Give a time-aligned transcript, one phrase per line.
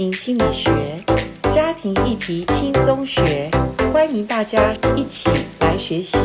[0.00, 0.72] 心理学，
[1.52, 3.50] 家庭议题轻松学，
[3.92, 5.28] 欢迎大家一起
[5.60, 6.16] 来学习。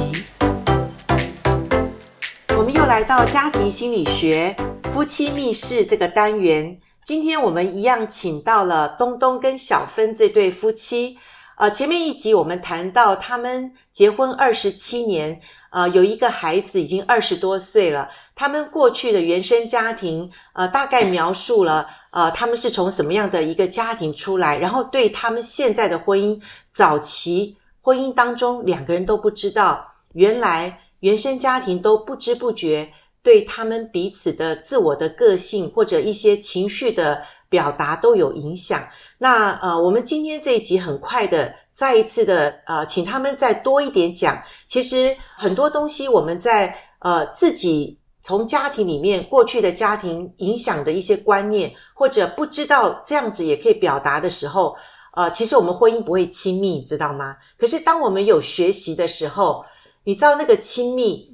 [2.58, 4.56] 我们又来到家庭心理学
[4.94, 11.18] 夫妻密室这个单元，今天我们一样请到了东东跟小芬这对夫妻。
[11.58, 18.10] 呃，前面一集我们谈到他们结婚二十七年，呃，有一个孩子已经二十多岁了。
[18.36, 26.40] 他们过去的原生家庭，呃，大概描述了，呃，他们是从什么样的一个家庭出来，然后对他们现在的婚姻，
[26.72, 32.92] 早期婚姻当中两个人都不知道，原来原生家庭都不知不觉
[33.24, 38.84] 对他们彼此的自我的个性或者一些情绪的表达都有影响。
[39.18, 44.38] 那呃，我们今天这一集很快的再一次的呃，请他们再多一点讲。
[44.68, 54.76] 其实很多东西我们在呃自己从家庭里面过去的家庭影响的一些观念，或者不知道这样子也可以表达的时候，
[55.16, 57.38] 呃，其实我们婚姻不会亲密，知道吗？
[57.58, 59.64] 可是当我们有学习的时候，
[60.04, 61.34] 你知道那个亲密。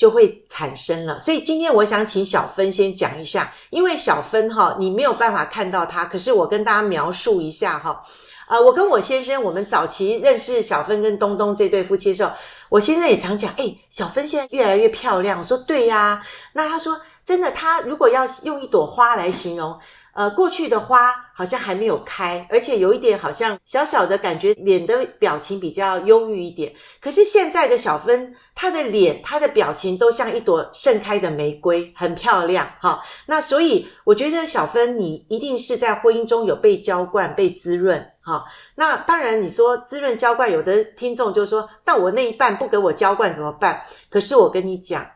[0.00, 8.02] 就会产生了，所以今天我想请小芬先讲一下，因为小芬哈，你没有办法看到她，可是我跟大家描述一下哈，
[8.48, 12.32] 呃，我跟我先生，我们早期认识小芬跟东东这对夫妻的时候，
[12.70, 19.78] 我先生也常讲，诶，小芬现在越来越漂亮，我说对呀，那他说真的，他如果要用一朵花来形容。
[20.12, 26.74] 呃，过去的花好像还没有开，而且有一点好像小小的感觉，脸的表情比较忧郁一点。
[27.00, 33.00] 可是现在的小芬，她的脸、她的表情都像一朵盛开的玫瑰，很漂亮哈。
[33.26, 38.44] 那所以我觉得小芬，你一定是在婚姻中有被浇灌、被滋润哈。
[38.74, 43.80] 那当然，你说滋润浇灌，有的听众就说，那我那一半不给我浇灌怎么办？
[44.08, 45.06] 可是我跟你讲，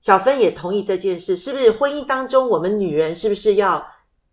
[0.00, 1.70] 小芬也同意这件事，是不是？
[1.72, 3.86] 婚姻当中，我们女人是不是要？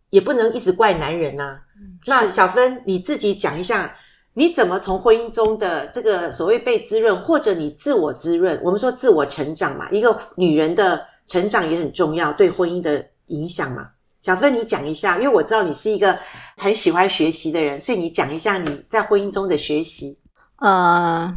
[0.10, 1.60] 也不能一直怪男人呐、啊。
[2.06, 3.96] 那小芬，你自己讲一下，
[4.34, 8.60] 你怎么从婚姻中的这个所谓被滋润，或者你自我滋润？
[8.62, 13.88] 我们说自我成长嘛，一个女人的成长也很重要，对婚姻的影响嘛。
[14.22, 16.18] 小芬，你讲一下，因为我知道你是一个
[16.58, 20.20] 很喜欢学习的人，所以你讲一下你在婚姻中的学习。
[20.58, 21.32] 呃，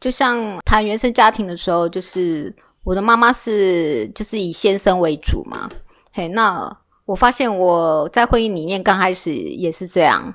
[0.00, 2.54] 就像谈原生家庭的时候，就是
[2.84, 5.68] 我的妈妈是就是以先生为主嘛。
[6.12, 6.76] 嘿，那。
[7.06, 10.34] 我发现我在婚姻里面刚开始也是这样，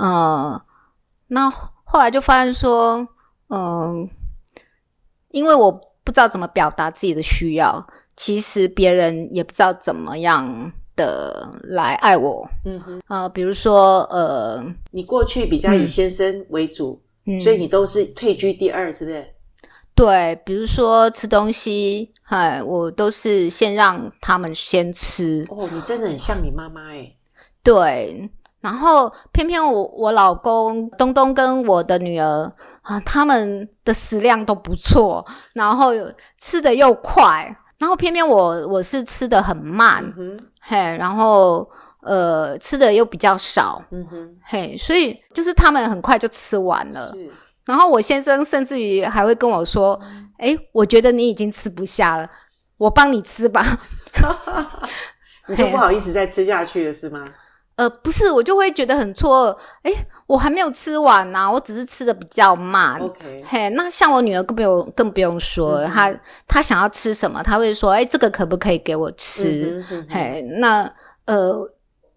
[0.00, 0.58] 嗯，
[1.26, 3.06] 那后来就发现说，
[3.50, 4.08] 嗯，
[5.28, 5.70] 因为我
[6.02, 19.26] 不知道怎么表达自己的需要，其实别人也不知道怎么样的来爱我，嗯哼，啊，比如说，呃，你过去比较以先生为主，嗯，所以你都是退居第二，是不是？
[19.94, 25.46] 对，比如说吃东西，嗨，我都是先让他们先吃。
[25.50, 27.16] 哦，你真的很像你妈妈诶。
[27.62, 28.28] 对，
[28.60, 35.92] 然后偏偏我我老公东东跟我的女儿啊，他们的食量都不错，然后
[36.36, 41.68] 吃的又快，然后偏偏我我是吃的很慢，嗯，嘿，然后
[42.02, 47.12] 呃吃的又比较少，嗯哼，嘿，所以就是他们很快就吃完了。
[47.12, 47.30] 是。
[47.64, 49.98] 然后我先生甚至于还会跟我说
[50.36, 52.28] ：“哎，我觉得你已经吃不下了，
[52.76, 53.64] 我帮你吃吧。
[55.48, 57.24] ”你就不好意思再吃下去了是吗？
[57.76, 59.90] 呃，不是，我就会觉得很错愕。
[59.90, 63.00] 诶，我还没有吃完呢、啊，我只是吃的比较慢。
[63.00, 66.14] OK，嘿，那像我女儿更不用更不用说，嗯、她
[66.46, 70.88] 她想要吃什么，她会说：“诶，这个可不可以给我吃？”嗯嗯、嘿，那
[71.24, 71.68] 呃，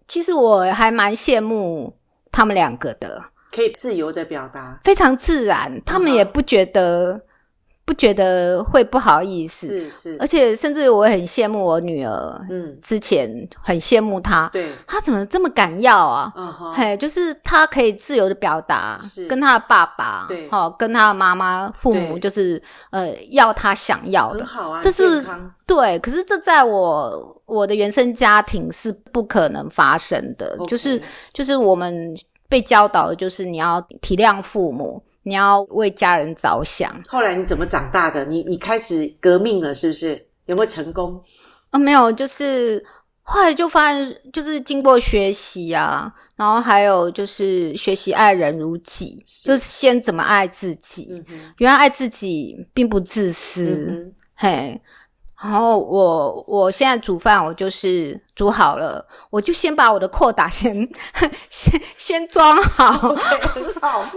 [0.06, 1.96] 其实我还蛮羡慕
[2.30, 3.24] 他们两个的。
[3.50, 7.22] 可以自由的表达，非常自然，他们也不觉得、嗯、
[7.88, 13.26] 不觉得会不好意思，是是，而且甚至我很羡慕我女儿，嗯，之前
[13.58, 16.30] 很羡慕她，对，她怎么这么敢要啊？
[16.36, 25.24] 嗯哼，嘿，就是她可以自由的表达，跟她的爸爸，对，好，跟她的妈妈、父母，就是呃，要她想要的，很好啊，这是
[25.66, 31.00] 对，可是这在我我的原生家庭是不可能发生的.就是
[31.32, 32.14] 就是我们。
[32.50, 36.90] 被教导的就是你要体谅父母，你要为家人着想。
[37.06, 38.24] 后来你怎么长大的？
[38.24, 40.26] 你你开始革命了，是不是？
[40.46, 41.22] 有没有成功？
[41.70, 42.82] 啊，没有，就是
[43.22, 51.08] 后来就发现，就是经过学习啊，然后还有就是学习爱人如己，就是先怎么爱自己。
[51.10, 51.54] 嗯哼。
[51.58, 54.80] 原来爱自己并不自私，嗯、嘿。
[55.42, 60.74] 然后我我现在煮饭，我就是煮好了，我就先把我的扩打先
[61.48, 63.14] 先先装好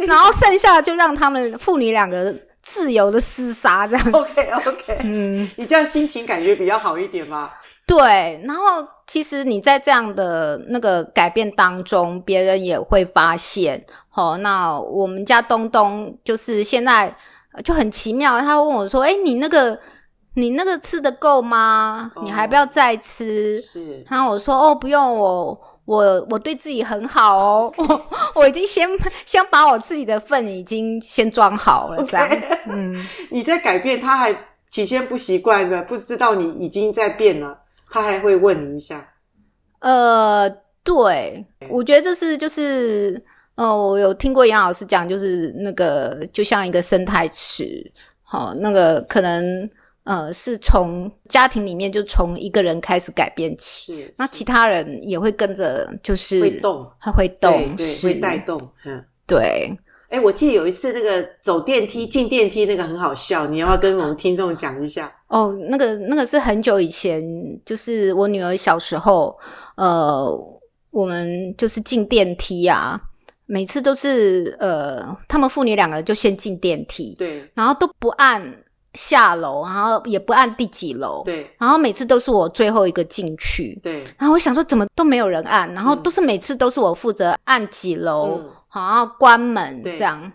[0.08, 4.12] 然后剩下就让他们父女两个自由的厮杀这样。
[4.12, 7.52] OK OK，嗯，你这样心情感觉比较好一点吗？
[7.86, 13.84] 对，然后其实你在这样的那个改变当中，别人也会发现。
[14.10, 17.14] 好，那我们家东东就是现在
[17.66, 19.78] 就很奇妙，他问我说：“哎，你那个
[20.36, 22.12] 你那个吃的够吗？
[22.24, 28.06] 你还不要再吃？”哦、是，然后我说：“哦，不用，我我我对自己很好哦，我
[28.42, 28.88] 我已经先
[29.26, 32.30] 先把我自己的份已经先装好了。”这样.
[32.68, 32.96] 嗯，
[33.30, 34.34] 你在改变，他还
[34.70, 37.58] 起先不习惯的，不知道你已经在变了。
[37.94, 39.06] 他还会问你一下，
[39.80, 40.50] 呃，
[40.82, 43.22] 对，我觉得这是就是，
[43.56, 47.92] 呃，我有听过杨老师讲，就是那个就像一个生态池，
[48.24, 49.70] 好，那个可能
[50.04, 59.72] 呃是从家庭里面就从一个人开始改变起，那其他人也会跟着，就是会动，他会动，对，会带动，嗯，对。
[60.10, 65.10] 哎，我记得有一次那个走电梯进电梯那个很好笑，你要不要跟我们听众讲一下？
[65.28, 67.24] 哦，那个那个是很久以前，
[67.66, 69.34] 就是我女儿小时候，
[69.78, 70.30] 呃，
[70.90, 73.00] 我们就是进电梯啊，
[73.46, 78.44] 每次都是呃，他们父女两个就先进电梯，对，然后都不按
[78.94, 88.40] 下楼，然后也不按第几楼，对，然后每次都是我最后一个进去，对，然后我想说怎么都没有人按，然后都是每次都是我负责按几楼。
[88.74, 90.32] 然后关门这样。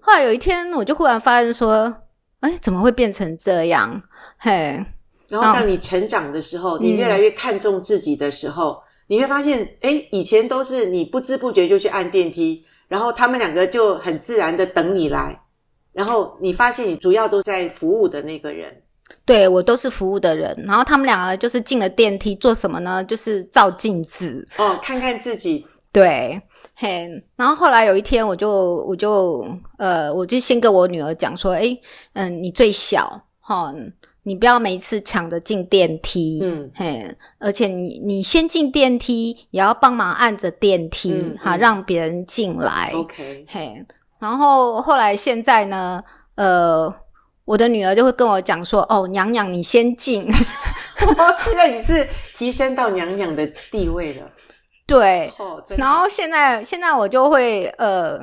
[0.00, 1.94] 后来有一天，我就忽然发现说
[2.42, 4.02] ：“哎，怎么会变成这样？”
[4.38, 4.84] 嘿，
[5.28, 15.40] 然后当你成长的时候，你越来越看重自己的时候，嗯、你会发现，哎，以前都是你不知不觉就去按电梯，然后他们两个就很自然的等你来，
[15.96, 18.70] 然后你发现你主要都在服务的那个人。
[19.24, 23.02] 对，我都是服务的人，然后他们两个就是进了电梯做什么呢？
[23.04, 25.64] 就是照镜子哦，看看自己。
[25.92, 26.40] 对，
[26.74, 29.46] 嘿，然后后来有一天，我就我就
[29.78, 31.76] 呃，我就先跟我女儿讲说，哎，
[32.12, 33.92] 嗯，你最小齁，
[34.24, 43.86] 你不要每次抢着进电梯，嗯，嘿，而且你你先进电梯，也要帮忙按着电梯，嗯，哈，让别人进来，OK，嘿，
[44.18, 46.02] 然后后来现在呢，
[46.36, 46.92] 呃，
[47.44, 50.26] 我的女儿就会跟我讲说，哦，娘娘你先进，
[51.44, 54.30] 现在你是提升到娘娘的地位了。
[54.86, 55.32] 对，
[55.76, 58.20] 然后现在现在我就会呃，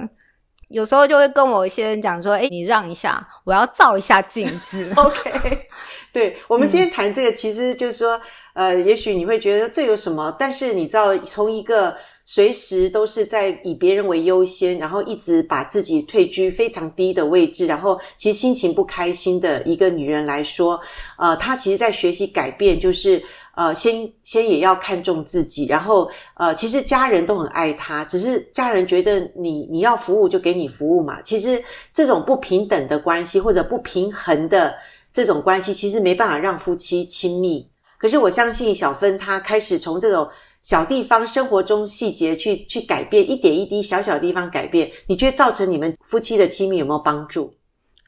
[0.70, 4.90] 有时候就会跟我先生讲说，哎，你让一下，我要照一下镜子。
[4.96, 5.68] OK，
[6.14, 8.16] 对，我们今天谈这个，其实就是说，
[8.54, 20.80] 嗯、呃，也许你会觉得这有什么，但是你知道，从一个随时都是在以别人为优先，然后一直把自己退居非常低的位置，然后其实心情不开心的一个女人来说，
[21.18, 23.24] 呃，她其实在学习改变，就是。
[23.56, 31.22] 呃，先先也要看重自己，然后呃，其实家人都很爱她，只是家人觉得你你要服务就给你服务嘛。
[31.22, 34.74] 其实这种不平等的关系或者不平衡的
[35.14, 37.70] 这种关系，其实没办法让夫妻亲密。
[38.00, 40.28] 可是我相信小芬她开始从这种
[40.64, 47.54] 小地方生活中细节去去改变，一点一滴小小地方改变，你觉得造成你们夫妻的亲密有没有帮助？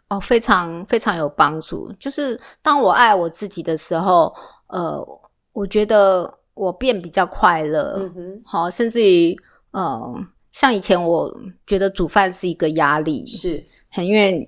[0.09, 1.93] 哦，非常非常有帮助。
[1.99, 4.33] 就是当我爱我自己的时候，
[4.69, 5.21] 呃。
[5.55, 9.33] 我觉得我变比较快乐，嗯哼，好，甚至于，
[9.71, 11.33] 嗯、呃，像以前我
[11.65, 14.45] 觉得煮饭是一个压力，是很因为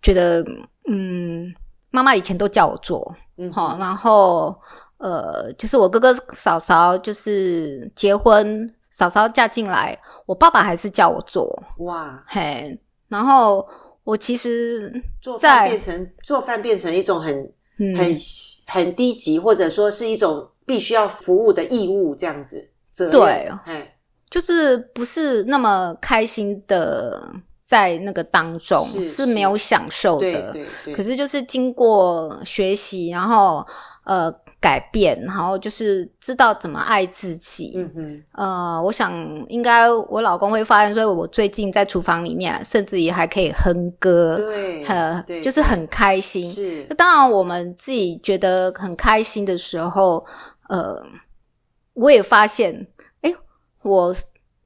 [0.00, 0.42] 觉得，
[0.88, 1.54] 嗯，
[1.90, 4.58] 妈妈以前都叫我做，嗯，好，然后，
[4.98, 13.66] 呃，就是我哥哥嫂嫂就是结婚，嫂嫂嫁进来，我爸爸还是叫我做，哇，嘿，然后
[14.04, 18.18] 我其实做饭变成做饭变成一种很、嗯、很。
[18.66, 22.66] 很低级，或者说是一种必须要服务的义务，这样子。
[23.10, 23.92] 对，嘿，
[24.30, 30.56] 就是不是那么开心的，在那个当中是，是没有享受的。
[30.94, 33.64] 可是就是经过学习，然后
[34.06, 34.34] 呃。
[34.64, 37.74] 改变，然后就是知道怎么爱自己。
[37.76, 39.12] 嗯哼，呃，我想
[39.50, 46.50] 应该我老公会发现，所以我最近在厨房里面，甚至也还可以哼歌，对，呃，对，就是很开心。
[46.50, 50.24] 是，当然我们自己觉得很开心的时候，
[50.70, 51.04] 呃，
[51.92, 52.86] 我也发现，
[53.20, 53.30] 哎，
[53.82, 54.14] 我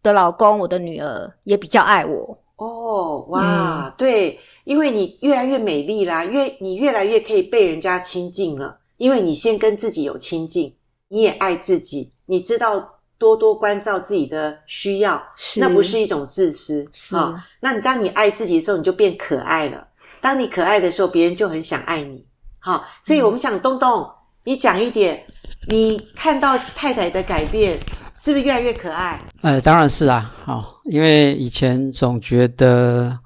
[0.01, 2.39] 的老公，我的女儿也比较爱我。
[2.55, 8.79] 哦，哇，嗯，对，因为你越来越美丽啦，越你越来越可以被人家亲近了。
[8.99, 10.75] 因为你先跟自己有亲近，
[11.09, 17.41] 你也爱自己，你知道多多关照自己的需要，是那不是一种自私啊、哦？
[17.61, 19.87] 那你当你爱自己的时候，你就变可爱了。
[20.21, 22.27] 当你可爱的时候，别人就很想爱你。
[22.59, 24.07] 好、哦，所以我们想东东，
[24.45, 25.25] 你讲一点，
[25.69, 27.79] 你看到太太的改变，
[28.19, 29.21] 是不是越来越可爱？
[29.43, 30.35] 呃，当然是啊。
[30.45, 33.17] 好、哦，因为以前总觉得，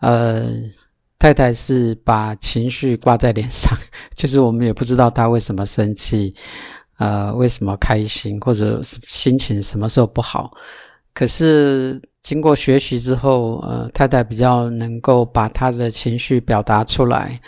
[0.00, 0.46] 呃。
[1.22, 3.72] 太太是把情绪挂在脸上，
[4.12, 6.34] 就是我们也不知道她为什么生气，
[6.98, 10.52] 呃，为什么开心，或者心情什么时候不好。
[11.14, 17.40] 可是经过学习之后，呃，太太比较能够把她的情绪表达出来。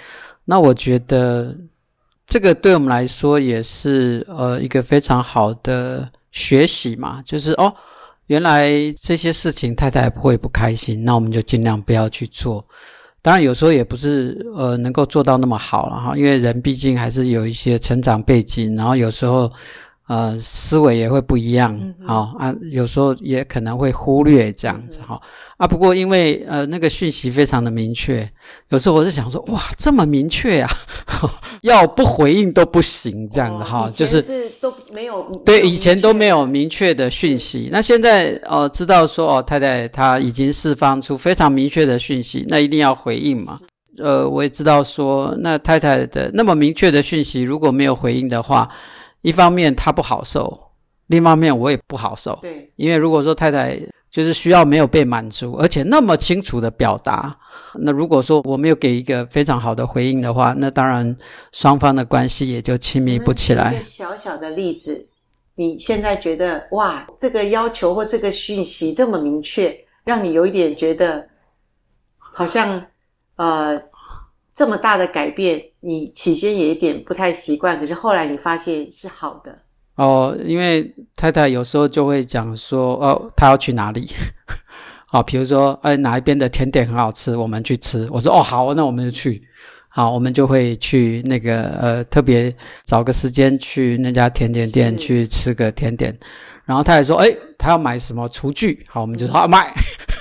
[0.44, 1.52] 那我觉得
[2.28, 7.74] 这个对我们来说也是呃一个非常好的学习嘛，就是哦，
[8.28, 12.64] 原来这些事情太太不会不开心，那我们就尽量不要去做。
[13.24, 19.50] 当然有时候也不是呃能够做到那么好了哈，因为人毕竟还是有一些成长背景，然后有时候。
[20.06, 25.20] 呃，思维也会不一样，好、嗯哦、啊，有时候也可能会忽略这样子哈、嗯、
[25.56, 25.66] 啊。
[25.66, 28.30] 不过因为呃那个讯息非常的明确，
[28.68, 30.68] 有时候我是想说，哇，这么明确呀、
[31.06, 31.32] 啊，
[31.62, 34.22] 要不回应都不行这样的哈、哦，就是
[34.60, 43.58] 都没有对以前都没有明确的讯息，那现在哦知道说哦太太她已经释放出非常明确的讯息，那一定要回应嘛。
[43.96, 48.68] 呃，我也知道说那太太的那么明确的讯息如果没有回应的话。
[49.24, 50.70] 一方面他不好受，
[51.06, 52.38] 另一方面我也不好受。
[52.42, 57.34] 对，因为如果说太太就是需要没有被满足，而且那么清楚的表达，
[57.80, 61.16] 那如果说我没有给一个非常好的回应的话，那当然
[61.52, 63.72] 双方的关系也就亲密不起来。
[63.72, 65.08] 一个小小的例子，
[65.54, 71.26] 你现在觉得哇，这个要求或这个讯息这么明确，让你有一点觉得
[72.18, 72.84] 好像
[73.36, 73.80] 呃。
[74.54, 79.58] 这么大的改变，你起先也有点不太习惯，可是后来你发现是好的
[79.96, 80.36] 哦。
[80.44, 84.08] 因为太太有时候就会讲说，哦，她要去哪里？
[85.06, 88.06] 好， 比如说，哎，哪一边的甜点很好吃，我们去吃。
[88.12, 89.42] 我说，哦，好，那我们就去。
[89.88, 96.16] 好，我们就会去那个呃，特别找个时间去那家甜点店去吃个甜点。
[96.64, 98.84] 然后他还说，哎，他要买什么厨具？
[98.88, 99.74] 好，我们就说，啊，买，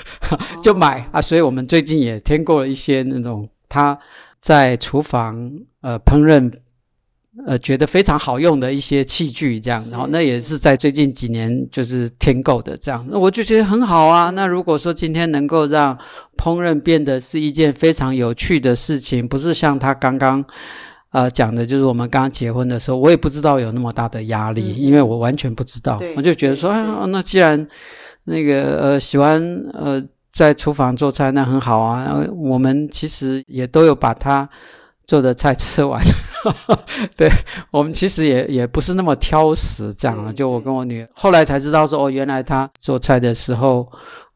[0.64, 1.22] 就买、哦、啊。
[1.22, 3.48] 所以我们最近也添购了一些那种。
[3.74, 3.98] 他
[4.40, 5.52] 在厨房
[5.82, 6.54] 呃烹饪，
[7.48, 14.30] 呃觉得非常好用的一些器具，这样，然后那也是在最近几年就是添购的这样，那我就觉得很好啊。
[14.30, 15.98] 那如果说今天能够让
[16.38, 20.46] 烹饪变得是一件非常有趣的事情，不是像他刚刚
[21.12, 27.68] 呃讲的，就是我们刚刚结婚的时候，我也不知道有那么大的压力，嗯、因为我完全不知道，我就觉得说，哎，那既然
[28.26, 29.42] 那个呃喜欢
[29.74, 30.04] 呃。
[30.34, 34.50] 在厨房做菜那很好啊，我们其实也都有把他
[35.06, 36.02] 做的菜吃完。
[37.16, 37.30] 对，
[37.72, 40.32] 我们其实也也不是那么挑食这样啊。
[40.32, 43.88] 就我跟我女儿后来才知道说，哦，原来他做菜的时候，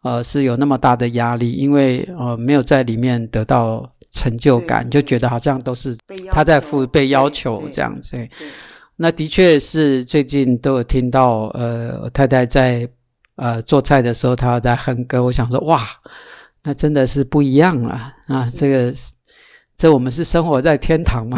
[0.04, 5.98] 呃，是有那么大的压力，因为呃没有在里面得到成就感，就觉得好像都是
[6.32, 8.16] 他在付被要求这样子。
[8.96, 12.88] 那的确是最近都有听到，呃，我太太在。
[13.38, 15.24] 呃，做菜的时候，他在哼歌。
[15.24, 15.88] 我想说，哇，
[16.64, 18.52] 那真的是不一样了啊！
[18.58, 18.94] 这个，
[19.78, 21.38] 这我们是生活在天堂嘛？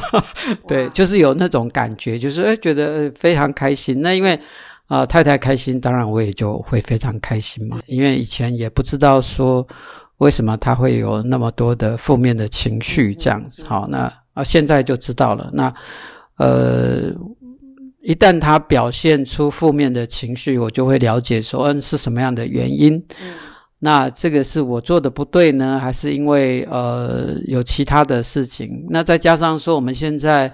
[0.66, 4.00] 对，就是有那种感觉，就是哎觉得非常开心。
[4.00, 4.34] 那因为
[4.86, 7.80] 啊、呃，太太开心，当然我也就会非常开心嘛。
[7.86, 9.66] 因为以前也不知道说
[10.16, 13.62] 为什么他会有那么多的负面的情绪这样子。
[13.68, 15.50] 好，那啊，现在就知道了。
[15.52, 15.70] 那
[16.36, 17.12] 呃。
[18.06, 22.94] 一旦他表现出负面的情绪，我就会了解说，嗯，是什么样的原因？
[23.20, 23.34] 嗯，
[23.80, 28.86] 那这个是我做的不对呢，还是因为呃有其他的事情？
[28.90, 30.52] 那再加上说，我们现在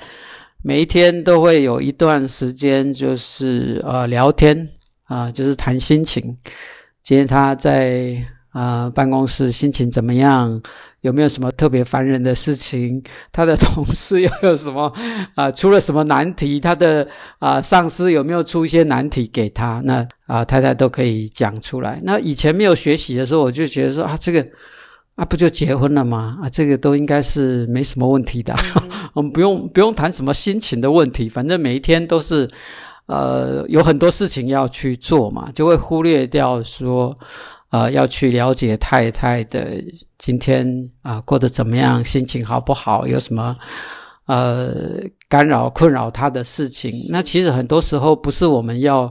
[0.65, 4.57] 每一天都会有一段时间，就是呃聊天
[5.05, 6.35] 啊，呃，就是谈心情。
[7.03, 8.17] 今天他在
[8.53, 10.63] 啊，呃，办公室心情怎么样？
[11.01, 13.03] 有没有什么特别烦人的事情？
[13.33, 14.85] 他的 同事又有什么
[15.35, 15.53] 啊、呃？
[15.53, 16.61] 出了什么难题？
[16.61, 17.03] 他的
[17.41, 19.83] 啊、呃、上司有没有出一些难题给他？
[19.85, 22.01] 那啊、呃、太太都可以讲出来。
[22.05, 24.47] 那以前没有学习的时候，我就觉得说啊，这个
[25.17, 26.39] 啊不就结婚了吗？
[26.41, 28.55] 啊这个都应该是没什么问题的。
[28.77, 32.49] 嗯、 我们不用不用谈什么心情的问题，反正每一天都是
[33.07, 37.19] 呃有很多事情要去做嘛，就会忽略掉说。
[37.73, 39.83] 呃，要去了解太太的
[40.19, 40.63] 今天
[41.01, 43.57] 啊、呃、过得怎么样，心情好不好，有什么
[44.27, 46.93] 呃干扰困扰他的事情。
[47.09, 49.05] 那其实很多时候不是我们要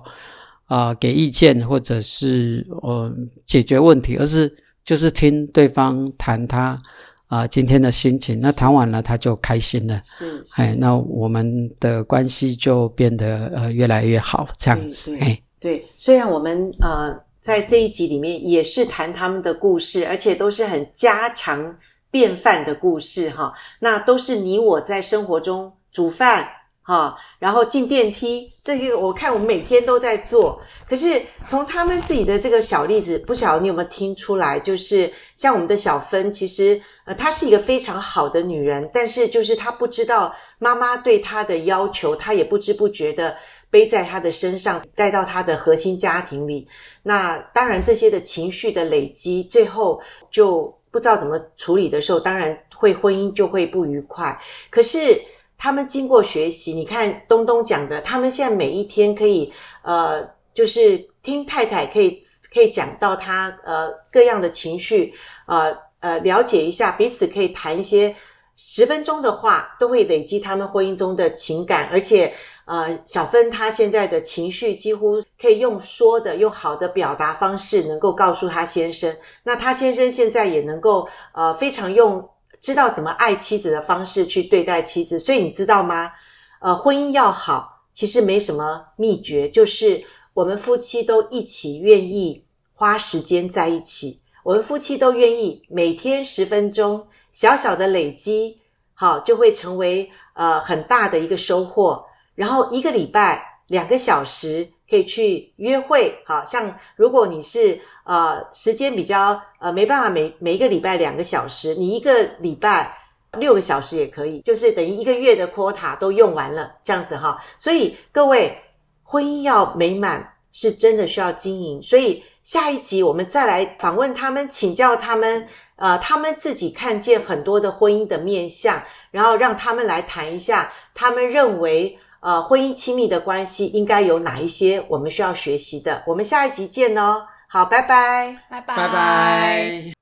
[0.66, 3.12] 啊、呃、给意见或者是呃
[3.48, 6.80] 解决问题，而是就是听对方谈他
[7.26, 8.40] 啊、呃、今天的心情。
[8.40, 17.20] 那谈完了他就开心了，是，哎，那我们的关系就变得呃越来越好，这样子，哎，对，虽然我们呃。
[17.42, 21.78] 在这一集里面也是谈他们的故事，而且都是很家常
[22.12, 23.54] 便饭的故事哈。
[23.80, 26.48] 那都是你我在生活中煮饭
[26.84, 30.62] 哈，然后进电梯，这个我看我们每天都在做。
[30.88, 34.60] 可是从他们自己的这个小例子，不晓得你有没有听出来？
[34.60, 43.38] 就是像我们的小芬，其实呃，她是一个非常好的女人，但是就是她不知道妈妈对她的要求，她也不知不觉的
[43.72, 46.68] 背在他的身上，带到他的核心家庭里。
[47.02, 50.00] 那当然这些的情绪的累积，最后
[50.30, 54.40] 就不知道怎么处理的时候，当然会婚姻就会不愉快。
[54.70, 55.20] 可是。
[55.64, 62.20] 他们经过学习，你看东东讲的，他们现在每一天可以，呃，就是听太太可以
[62.52, 65.14] 可以讲到他呃各样的情绪，
[65.46, 68.16] 呃呃了解一下，彼此可以谈一些
[68.58, 72.34] 十分钟的话，都会累积他们婚姻中的情感，而且
[72.66, 82.28] 呃小芬她现在的情绪几乎可以用说的，用好的表达方式能够告诉她先生，那她先生现在也能够呃非常用。
[82.62, 86.12] 知道怎么爱妻子的方式去对待妻子，所以你知道吗？
[86.60, 90.00] 呃，婚姻要好，其实没什么秘诀，就是
[90.36, 97.04] 我们夫妻都一起愿意花时间在一起，我们夫妻都愿意每天十分钟，
[97.34, 98.60] 小小的累积，
[98.94, 102.06] 好，就会成为呃很大的一个收获。
[102.36, 104.70] 然后一个礼拜两个小时。
[104.92, 112.94] 可以去约会，好像如果你是呃时间比较呃没办法每每一个礼拜两个小时，你一个礼拜
[113.38, 117.42] 六个小时也可以，就是等于一个月的 quota 都用完了这样子哈。
[117.58, 118.54] 所以各位，
[119.02, 121.82] 婚姻要美满是真的需要经营。
[121.82, 125.48] 所以下一集我们再来访问他们，请教他们，
[125.78, 128.78] 呃，他们自己看见很多的婚姻的面相，
[129.10, 131.98] 然后让他们来谈一下，他们认为。
[132.22, 136.02] 呃，婚姻亲密的关系应该有哪一些我们需要学习的？
[136.08, 137.28] 我们下一集见哦。
[137.48, 140.01] 好，拜拜，拜拜，拜拜。